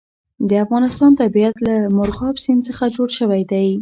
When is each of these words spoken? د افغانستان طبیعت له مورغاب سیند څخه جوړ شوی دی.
د 0.49 0.51
افغانستان 0.63 1.11
طبیعت 1.21 1.55
له 1.67 1.75
مورغاب 1.97 2.35
سیند 2.43 2.61
څخه 2.69 2.83
جوړ 2.95 3.09
شوی 3.17 3.41
دی. 3.51 3.67